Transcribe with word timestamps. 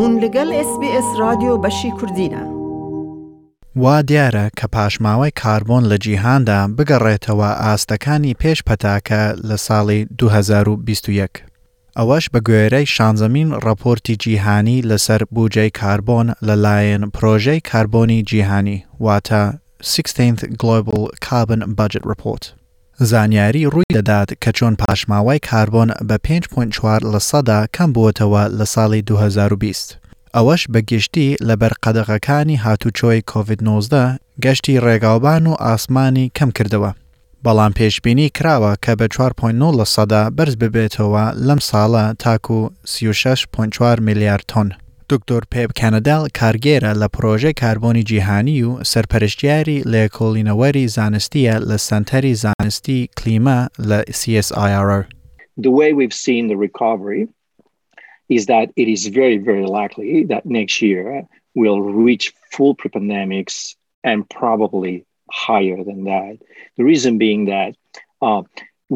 هون 0.00 0.14
لەگەل 0.24 0.48
SسBS 0.68 1.08
رادیۆ 1.20 1.58
بەشی 1.64 1.90
کوردینە. 1.98 2.42
وا 3.76 4.02
دیارە 4.10 4.46
کە 4.60 4.66
پاشماوەی 4.74 5.32
کاربۆن 5.42 5.84
لە 5.90 5.96
جیهاندا 6.04 6.70
بگەڕێتەوە 6.78 7.50
ئاستەکانی 7.64 8.34
پێش 8.42 8.58
پەتاکە 8.68 9.22
لە 9.48 9.56
ساڵی 9.66 10.00
2021. 10.18 11.30
ئەوەش 11.98 12.24
بە 12.34 12.40
گوێرەی 12.46 12.88
شانزەمین 12.94 13.48
ڕپۆرتی 13.64 14.16
جیهانی 14.22 14.82
لەسەر 14.90 15.20
بوجەی 15.34 15.70
کاربۆن 15.80 16.28
لەلایەن 16.46 17.04
پرۆژەی 17.14 17.60
کاربۆنی 17.70 18.22
جیهانی 18.30 18.78
واتە 19.04 19.42
16th 19.92 20.42
Global 20.60 21.02
Carbon 21.26 21.62
Budget 21.78 22.04
Report. 22.12 22.44
زانیاری 23.04 23.64
ڕووی 23.72 23.82
دەدات 23.94 24.28
کە 24.44 24.50
چۆن 24.56 24.74
پاشماوای 24.76 25.38
کاربۆن 25.50 25.88
بە 26.08 26.16
5.4 26.28 27.04
لە 27.12 27.20
سەدا 27.30 27.60
کەم 27.76 27.90
بووتەوە 27.94 28.44
لە 28.58 28.66
ساڵی 28.74 29.02
2020. 29.02 29.98
ئەوەش 30.34 30.62
بەگشتی 30.72 31.36
لەبەر 31.48 31.72
قەدەغەکانی 31.84 32.60
هاتوچۆی 32.64 33.22
کۆVID-19 33.30 33.94
گەشتی 34.44 34.80
ڕێگاوبان 34.84 35.44
و 35.46 35.52
ئاسمانی 35.66 36.30
کەم 36.38 36.50
کردەوە. 36.58 36.92
بەڵام 37.44 37.72
پێشببینی 37.78 38.28
کراوە 38.38 38.72
کە 38.84 38.92
بە 39.00 39.06
4.9 39.16 39.76
لە 39.78 39.84
سەدا 39.94 40.22
بەرز 40.36 40.54
ببێتەوە 40.62 41.24
لەم 41.46 41.60
ساڵە 41.68 42.04
تاکو 42.24 42.60
36.4 42.86 44.00
میلیارد 44.08 44.44
تۆن. 44.52 44.85
دکتۆر 45.12 45.42
پێب 45.54 45.70
کەنەداڵ 45.80 46.22
کارگێرە 46.38 46.92
لە 47.00 47.08
پرۆژێ 47.16 47.52
کاربۆنی 47.62 48.06
جیهانی 48.10 48.60
و 48.68 48.70
سەرپەرشتیاری 48.92 49.78
لێکۆڵینەوەری 49.92 50.86
زانستیە 50.96 51.54
لە 51.68 51.76
سنتەری 51.88 52.34
زانستی 52.44 53.00
کلیما 53.18 53.58
لە 53.90 53.98
CSIR. 54.18 54.90
The 55.66 55.74
way 55.78 55.88
we've 55.98 56.18
seen 56.26 56.42
the 56.52 56.58
recovery 56.68 57.22
is 58.36 58.42
that 58.52 58.66
it 58.82 58.88
is 58.94 59.02
very, 59.20 59.38
very 59.48 59.66
likely 59.78 60.10
that 60.32 60.42
next 60.58 60.76
year 60.88 61.04
we'll 61.60 61.84
reach 62.06 62.24
full 62.54 62.74
pre-pandemics 62.80 63.56
and 64.10 64.18
probably 64.40 64.94
higher 65.46 65.80
than 65.88 66.00
that. 66.12 66.32
The 66.78 66.84
reason 66.92 67.12
being 67.26 67.40
that 67.54 67.70
uh, 68.28 68.42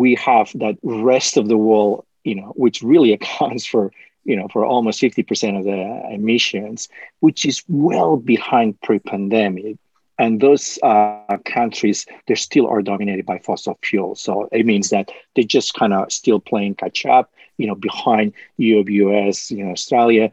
we 0.03 0.11
have 0.29 0.49
that 0.65 0.77
rest 1.12 1.33
of 1.41 1.45
the 1.53 1.61
world, 1.69 1.95
you 2.31 2.34
know, 2.39 2.49
which 2.65 2.77
really 2.93 3.12
accounts 3.19 3.65
for 3.73 3.84
you 4.25 4.37
know, 4.37 4.49
for 4.49 4.65
almost 4.65 5.01
50% 5.01 5.59
of 5.59 5.65
the 5.65 6.03
emissions, 6.15 6.89
which 7.21 7.45
is 7.45 7.63
well 7.69 8.17
behind 8.17 8.81
pre-pandemic. 8.83 9.77
And 10.19 10.41
those 10.41 10.79
uh, 10.83 11.39
countries, 11.47 12.05
they 12.27 12.35
still 12.35 12.67
are 12.67 12.83
dominated 12.83 13.25
by 13.25 13.39
fossil 13.39 13.79
fuel. 13.83 14.15
So 14.17 14.51
it 14.53 14.67
means 14.67 14.91
that 14.91 15.11
they're 15.35 15.45
just 15.45 15.73
kind 15.75 15.95
of 15.95 16.12
still 16.12 16.41
playing 16.41 16.75
catch 16.75 17.07
up, 17.07 17.33
you 17.57 17.67
know, 17.67 17.75
behind 17.75 18.33
of 18.59 18.89
US, 18.91 19.51
you 19.51 19.65
know, 19.65 19.71
Australia, 19.73 20.31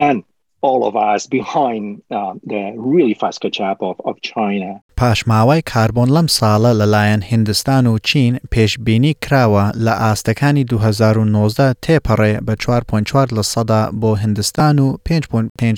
and 0.00 0.24
all 0.62 0.82
of 0.86 0.96
us 0.96 1.26
behind 1.26 2.02
uh, 2.10 2.34
the 2.44 2.72
really 2.76 3.14
fast 3.14 3.40
catch 3.40 3.60
up 3.60 3.78
of, 3.80 3.96
of 4.04 4.16
China. 4.22 4.80
پاشماوای 4.96 5.60
کاربۆن 5.66 6.08
لەم 6.08 6.26
ساڵە 6.26 6.66
لەلایەن 6.72 7.22
هندستان 7.32 7.86
و 7.86 7.98
چین 7.98 8.36
پێشببینی 8.54 9.12
کراوە 9.24 9.72
لە 9.84 9.88
ئاستەکانی 10.00 10.64
2009 10.68 11.74
تێپەڕێ 11.86 12.40
بە 12.46 12.54
4.4 13.02 13.36
لە 13.36 13.42
سەدا 13.42 13.90
بۆ 14.00 14.14
هندستان 14.18 14.78
و 14.78 14.96
5.5 15.08 15.20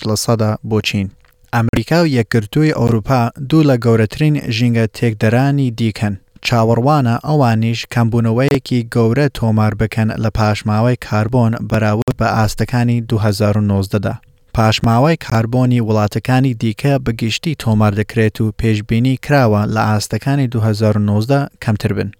لە 0.09 0.17
سەدا 0.27 0.57
بۆ 0.71 0.81
چین. 0.85 1.11
ئەمریکا 1.55 1.93
و 2.03 2.09
یەکگرتووی 2.09 2.73
ئەوروپا 2.75 3.31
دوو 3.51 3.63
لە 3.65 3.77
گەورەترین 3.87 4.51
ژینگە 4.57 4.87
تێکدەرانی 4.99 5.73
دیکەن. 5.79 6.15
چاوەڕوانە 6.47 7.15
ئەوانیش 7.27 7.81
کەمبوونەوەیەکی 7.95 8.87
گەورە 8.95 9.27
تۆمار 9.39 9.75
بکەن 9.81 10.09
لە 10.25 10.31
پاشماوەی 10.39 10.97
کاربۆن 11.09 11.53
بەراورد 11.73 12.15
بە 12.21 12.25
ئاستەکانی 12.37 13.05
2009دا. 13.13 14.15
پاشماوای 14.59 15.17
کاربۆنی 15.27 15.81
وڵاتەکانی 15.89 16.53
دیکە 16.63 16.93
بەگشتی 17.07 17.55
تۆمار 17.63 17.93
دەکرێت 18.01 18.41
و 18.41 18.53
پێشببینی 18.61 19.15
کراوە 19.27 19.63
لە 19.75 19.83
ئاستەکانی 19.91 20.47
2009 20.51 21.47
کەمتر 21.65 21.93
بن. 21.97 22.11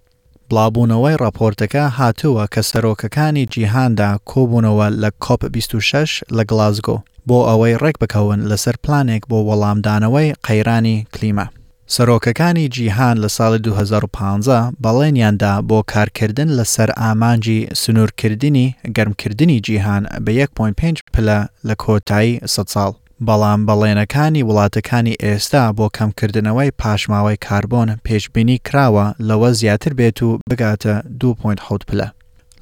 بڵاوبوونەوەی 0.49 1.17
راپۆرتەکە 1.23 1.83
هاتووە 1.97 2.45
کە 2.53 2.61
سەرۆکەکانی 2.69 3.45
جیهاندا 3.53 4.11
کۆبوونەوە 4.29 4.87
لە 5.01 5.09
کۆپ 5.25 5.41
26 5.51 6.23
لە 6.37 6.43
گلازگۆ 6.51 6.97
بۆ 7.27 7.39
ئەوەی 7.49 7.75
ڕێک 7.83 7.95
بکەون 8.03 8.39
لەسەر 8.51 8.75
پلانێک 8.83 9.23
بۆ 9.31 9.37
وەڵامدانەوەی 9.49 10.33
قەیرانی 10.45 10.97
کلیمە. 11.13 11.49
سەرۆکەکانی 11.95 12.65
جیهان 12.75 13.15
لە 13.23 13.29
ساڵی 13.37 13.61
2015 13.65 14.57
بەڵێنیاندا 14.83 15.53
بۆ 15.69 15.79
کارکردن 15.93 16.49
لەسەر 16.63 16.89
ئامانجی 17.01 17.59
سنوورکردنی 17.81 18.67
گەرمکردنی 18.97 19.57
جیهان 19.67 20.03
بە 20.25 20.29
1.5 20.29 20.99
پلە 21.13 21.39
لە 21.67 21.75
کۆتایی 21.83 22.39
سە 22.53 22.63
ساڵ. 22.73 22.91
بەڵام 23.27 23.59
بەڵێنەکانی 23.67 24.45
وڵاتەکانی 24.49 25.19
ئێستا 25.23 25.63
بۆ 25.77 25.85
کەمکردنەوەی 25.97 26.75
پاشماوەی 26.81 27.41
کاربۆن 27.45 27.89
پێشببینی 28.05 28.57
کراوە 28.67 29.05
لەوە 29.29 29.49
زیاتر 29.61 29.91
بێت 29.99 30.19
و 30.23 30.29
بگاتە 30.49 30.93
2.6 31.21 31.81
پلە. 31.89 32.07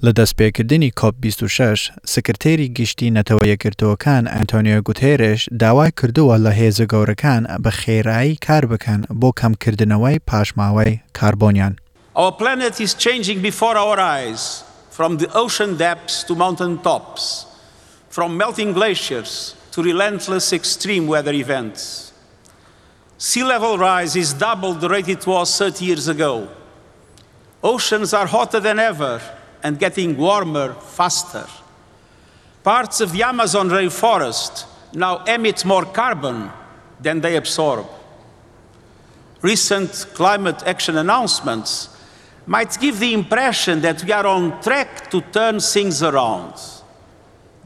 لە 0.06 0.12
دەستپێکردنی 0.20 0.92
کۆپ 1.02 1.16
26 1.22 1.92
سکرتێری 2.14 2.70
گشتی 2.78 3.12
نەتەوە 3.18 3.44
یەکردەوەکان 3.54 4.24
ئەنتۆنیۆ 4.34 4.78
گوتێرش 4.88 5.42
داوای 5.62 5.92
کردووە 6.00 6.38
لە 6.46 6.52
هێزە 6.60 6.86
گەورەکان 6.92 7.44
بە 7.64 7.72
خێرایی 7.80 8.38
کار 8.48 8.64
بکەن 8.72 9.02
بۆ 9.20 9.30
کەمکردنەوەی 9.42 10.20
پاشماوەی 10.28 11.00
کاربۆنیان. 11.18 11.74
Our 12.22 12.32
planet 12.42 12.76
is 12.86 12.94
changing 13.06 13.40
before 13.50 13.78
our 13.86 13.98
eyes, 14.18 14.42
from 14.98 15.12
the 15.20 15.30
ocean 15.44 15.72
depths 15.86 16.18
to 16.28 16.34
mountain 16.44 16.76
tops, 16.88 17.24
from 18.16 18.30
melting 18.42 18.72
glaciers 18.78 19.32
to 19.74 19.78
relentless 19.90 20.46
extreme 20.60 21.06
weather 21.14 21.36
events. 21.46 21.82
Sea 23.28 23.44
level 23.54 23.74
rise 23.90 24.14
is 24.24 24.32
double 24.48 24.74
the 24.84 24.90
rate 24.96 25.10
it 25.18 25.26
was 25.34 25.48
30 25.60 25.86
years 25.90 26.08
ago. 26.08 26.48
Oceans 27.64 28.10
are 28.20 28.28
hotter 28.36 28.60
than 28.68 28.78
ever, 28.80 29.20
and 29.68 29.78
getting 29.80 30.16
warmer 30.16 30.74
faster. 30.96 31.46
Parts 32.64 33.02
of 33.02 33.12
the 33.12 33.24
Amazon 33.24 33.68
rainforest 33.70 34.66
now 34.94 35.26
emit 35.26 35.66
more 35.66 35.84
carbon 35.84 36.50
than 37.02 37.20
they 37.20 37.36
absorb. 37.36 37.86
Recent 39.42 39.92
climate 40.14 40.64
action 40.66 40.96
announcements 40.96 41.90
might 42.46 42.80
give 42.80 42.98
the 43.00 43.14
impression 43.14 43.82
that 43.82 44.02
we 44.06 44.14
are 44.14 44.26
on 44.26 44.62
track 44.62 45.12
to 45.12 45.20
turn 45.20 45.60
things 45.60 46.02
around. 46.02 46.54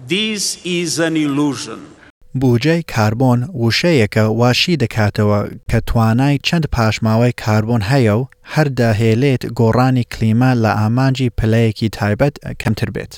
This 0.07 0.59
is 0.65 0.97
an 0.97 1.15
illusion. 1.15 1.95
بوجەی 2.39 2.81
کاربۆن 2.95 3.39
وشەیەکە 3.63 4.23
واشی 4.41 4.77
دەکاتەوە 4.83 5.39
کە 5.69 5.79
توانای 5.87 6.39
چەند 6.47 6.65
پاشماوەی 6.75 7.33
کاربۆن 7.43 7.81
هەیە 7.91 8.13
و 8.19 8.29
هەردەهێلێت 8.53 9.43
گۆڕانی 9.59 10.05
کلیما 10.13 10.51
لە 10.63 10.71
ئامانجی 10.79 11.31
پلەیەکی 11.37 11.89
تایبەت 11.97 12.33
کەمتر 12.61 12.89
بێت. 12.95 13.13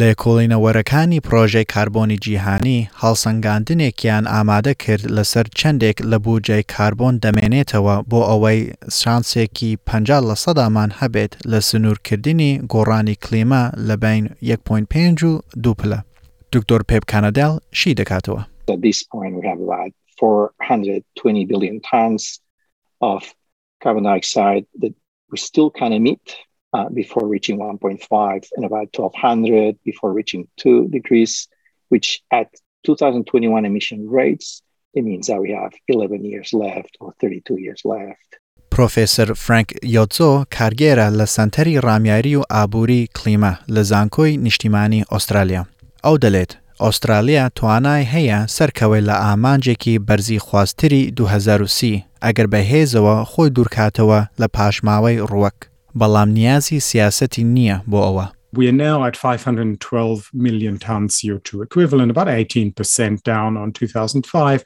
لە 0.00 0.08
کۆڵینەوەرەکانی 0.22 1.22
پرۆژەی 1.26 1.68
کاربۆنی 1.72 2.18
جیهانی 2.24 2.78
هەڵسەنگاندنێکیان 3.02 4.24
ئامادە 4.34 4.74
کرد 4.84 5.04
لەسەر 5.16 5.46
چەندێک 5.58 5.96
لە 6.10 6.18
بوجەی 6.24 6.64
کاربۆن 6.74 7.14
دەمێنێتەوە 7.24 7.96
بۆ 8.10 8.20
ئەوەی 8.30 8.60
شانسێکی 9.00 9.70
50 9.88 10.20
لە 10.28 10.36
سەدامان 10.44 10.90
هەبێت 11.00 11.32
لە 11.50 11.58
سنوورکردنی 11.68 12.52
گۆڕانی 12.72 13.16
کلیما 13.24 13.62
لە 13.88 13.94
بین 14.04 14.24
1.5 14.48 15.22
و 15.28 15.32
دووپلە. 15.64 16.00
Dr. 16.50 16.84
Pep 16.84 17.04
Canadel 17.06 17.60
she 17.72 17.94
de 17.94 18.04
At 18.10 18.80
this 18.80 19.02
point, 19.02 19.34
we 19.36 19.46
have 19.46 19.60
about 19.60 19.90
420 20.18 21.44
billion 21.44 21.80
tons 21.80 22.40
of 23.00 23.22
carbon 23.82 24.04
dioxide 24.04 24.66
that 24.80 24.94
we 25.30 25.38
still 25.38 25.70
can 25.70 25.92
emit 25.92 26.20
uh, 26.72 26.88
before 26.88 27.26
reaching 27.26 27.58
1.5 27.58 28.46
and 28.56 28.64
about 28.64 28.88
1200 28.96 29.76
before 29.84 30.12
reaching 30.12 30.48
2 30.58 30.88
degrees, 30.88 31.48
which 31.88 32.22
at 32.32 32.52
2021 32.84 33.64
emission 33.64 34.08
rates, 34.08 34.62
it 34.94 35.02
means 35.04 35.26
that 35.26 35.40
we 35.40 35.50
have 35.52 35.72
11 35.88 36.24
years 36.24 36.52
left 36.54 36.96
or 37.00 37.12
32 37.20 37.58
years 37.60 37.82
left. 37.84 38.38
Professor 38.70 39.34
Frank 39.34 39.72
یوتزو 39.82 40.44
کارگێرە 40.58 41.10
la 41.10 41.26
santeri 41.26 41.74
ڕامیاری 41.82 42.34
Aburi 42.34 42.42
ئابووری 42.48 43.08
Lezankoi 43.68 44.36
Nishtimani, 44.38 45.02
Australia. 45.10 45.66
ئەو 46.06 46.16
دەڵێت 46.24 46.52
ئوسترالیا 46.84 47.44
توانای 47.58 48.04
هەیە 48.14 48.38
سەرکەوەی 48.56 49.06
لە 49.08 49.14
ئامانجێکی 49.24 50.00
بەرزی 50.08 50.38
خواستری 50.46 51.02
2030 51.16 52.04
ئەگەر 52.24 52.46
بەهێزەوە 52.52 53.16
خۆی 53.32 53.50
دوورکاتەوە 53.56 54.20
لە 54.40 54.46
پاشماوەی 54.56 55.20
ڕوەک 55.30 55.58
بەڵام 55.98 56.28
نیازی 56.38 56.80
سیاسەتی 56.88 57.44
نییە 57.54 57.76
بۆ 57.90 57.98
ئەوە 58.06 58.26
We 58.58 58.66
are 58.70 58.80
now 58.88 58.98
at 59.08 59.16
512 59.16 60.28
million 60.44 60.76
tonnes 60.86 61.12
CO2 61.18 61.48
equivalent, 61.66 62.10
about 62.12 62.28
18% 62.28 63.22
down 63.32 63.50
on 63.62 63.68
2005. 63.72 64.64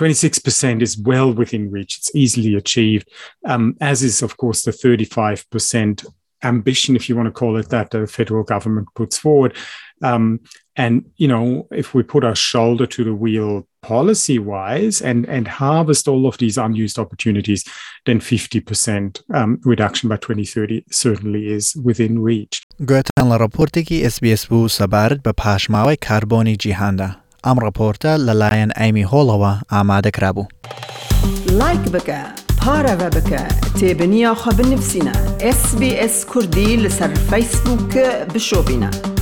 26% 0.00 0.80
is 0.86 0.94
well 1.08 1.30
within 1.40 1.64
reach. 1.76 1.92
It's 1.98 2.12
easily 2.22 2.52
achieved, 2.54 3.06
um, 3.52 3.64
as 3.90 3.98
is, 4.10 4.18
of 4.26 4.32
course, 4.42 4.60
the 4.62 4.72
35% 4.72 6.04
ambition, 6.42 6.96
if 6.96 7.08
you 7.08 7.16
want 7.16 7.26
to 7.26 7.32
call 7.32 7.56
it 7.56 7.68
that, 7.70 7.90
the 7.90 8.06
federal 8.06 8.42
government 8.44 8.88
puts 8.94 9.18
forward. 9.18 9.54
Um, 10.02 10.40
and 10.76 11.04
you 11.16 11.26
know, 11.26 11.66
if 11.72 11.94
we 11.94 12.02
put 12.02 12.24
our 12.24 12.36
shoulder 12.36 12.86
to 12.86 13.04
the 13.04 13.14
wheel 13.14 13.66
policy 13.82 14.38
wise 14.38 15.00
and 15.02 15.28
and 15.28 15.48
harvest 15.48 16.06
all 16.08 16.26
of 16.26 16.38
these 16.38 16.56
unused 16.56 16.98
opportunities, 16.98 17.64
then 18.06 18.20
50% 18.20 19.22
um, 19.34 19.60
reduction 19.64 20.08
by 20.08 20.16
2030 20.16 20.84
certainly 20.90 21.46
is 21.48 21.74
within 21.76 22.20
reach. 22.22 22.62
گوێتان 22.86 23.28
لە 23.28 23.38
ڕپۆرتێکی 23.40 24.02
SسBS 24.10 24.46
بوو 24.48 24.68
سەبارەت 24.68 25.20
بە 25.28 25.32
پاشماوەی 25.42 25.96
کاربۆنی 26.00 26.56
جیهاندا. 26.56 27.16
ئەم 27.46 27.58
ڕپۆرتە 27.66 28.10
لەلایەن 28.26 28.70
ئایمی 28.78 29.04
هۆڵەوە 29.04 29.52
ئامادەکرابوو. 29.72 30.46
لایک 31.52 31.82
بکە، 31.94 32.20
پارەوە 32.60 33.08
بکە، 33.16 33.42
تێبنیە 33.80 34.34
خە 34.42 34.50
بنووسینە. 34.56 35.27
اس 35.42 35.74
بي 35.74 36.04
اس 36.04 36.24
كردي 36.26 36.76
لسر 36.76 37.14
فيسبوك 37.14 37.98
بشوبنا 38.34 39.17